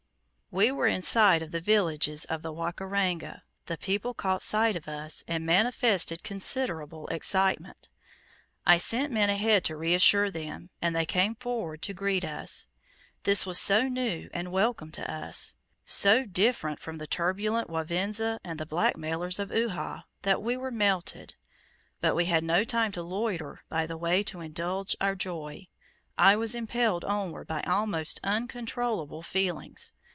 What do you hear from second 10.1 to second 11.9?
them, and they came forward